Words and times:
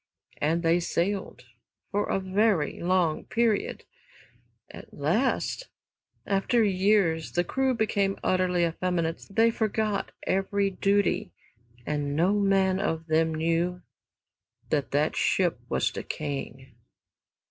And 0.37 0.63
they 0.63 0.79
sailed 0.79 1.45
for 1.91 2.05
a 2.09 2.19
very 2.19 2.79
long 2.79 3.23
period. 3.25 3.85
At 4.71 4.91
last, 4.91 5.69
after 6.25 6.63
years, 6.63 7.33
the 7.33 7.43
crew 7.43 7.75
became 7.75 8.17
utterly 8.23 8.65
effeminate, 8.65 9.27
they 9.29 9.51
forgot 9.51 10.11
every 10.25 10.71
duty, 10.71 11.29
and 11.85 12.15
no 12.15 12.33
man 12.39 12.79
of 12.79 13.05
them 13.05 13.35
knew 13.35 13.83
that 14.71 14.89
that 14.89 15.15
ship 15.15 15.59
was 15.69 15.91
decaying. 15.91 16.73